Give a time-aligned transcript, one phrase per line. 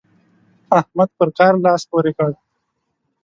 [0.79, 2.29] احمد پر کار لاس پورې کړ.